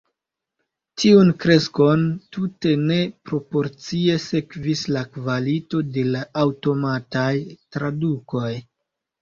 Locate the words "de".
5.99-6.07